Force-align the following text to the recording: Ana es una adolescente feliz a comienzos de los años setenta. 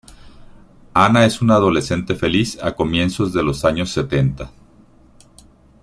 Ana 0.95 1.27
es 1.27 1.43
una 1.43 1.57
adolescente 1.57 2.15
feliz 2.15 2.57
a 2.63 2.71
comienzos 2.75 3.33
de 3.33 3.43
los 3.43 3.63
años 3.65 3.91
setenta. 3.91 4.49